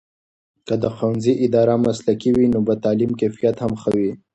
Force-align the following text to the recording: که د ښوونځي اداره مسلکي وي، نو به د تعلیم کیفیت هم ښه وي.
که 0.67 0.73
د 0.83 0.85
ښوونځي 0.95 1.33
اداره 1.45 1.73
مسلکي 1.85 2.29
وي، 2.33 2.45
نو 2.53 2.59
به 2.67 2.73
د 2.77 2.81
تعلیم 2.85 3.11
کیفیت 3.19 3.55
هم 3.61 3.71
ښه 3.81 3.89
وي. 3.97 4.11